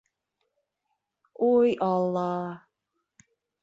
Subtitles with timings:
[1.51, 2.29] Уй, Алла!